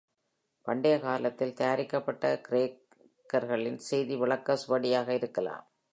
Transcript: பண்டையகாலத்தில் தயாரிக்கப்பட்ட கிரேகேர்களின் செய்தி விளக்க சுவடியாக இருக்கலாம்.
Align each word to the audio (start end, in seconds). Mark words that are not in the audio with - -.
பண்டையகாலத்தில் 0.67 1.53
தயாரிக்கப்பட்ட 1.53 2.41
கிரேகேர்களின் 2.47 3.81
செய்தி 3.89 4.15
விளக்க 4.15 4.55
சுவடியாக 4.55 5.13
இருக்கலாம். 5.13 5.65